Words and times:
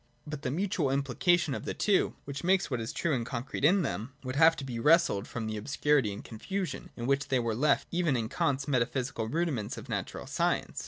But 0.25 0.41
the 0.41 0.49
mutual 0.49 0.87
impli 0.87 1.19
cation 1.19 1.53
of 1.53 1.63
the 1.65 1.75
two, 1.75 2.15
which 2.25 2.43
makes 2.43 2.71
what 2.71 2.81
is 2.81 2.91
true 2.91 3.13
and 3.13 3.23
con 3.23 3.43
crete 3.43 3.63
in 3.63 3.83
them, 3.83 4.13
would 4.23 4.35
have 4.35 4.55
to 4.55 4.63
be 4.63 4.79
wrested 4.79 5.27
from 5.27 5.45
the 5.45 5.57
obscurity 5.57 6.11
and 6.11 6.23
confusion 6.23 6.89
in 6.97 7.05
which 7.05 7.27
they 7.27 7.37
were 7.37 7.53
left 7.53 7.87
even 7.91 8.17
in 8.17 8.27
Kant's 8.27 8.67
Metaphysical 8.67 9.27
Rudiments 9.27 9.77
of 9.77 9.89
Natural 9.89 10.25
Science. 10.25 10.79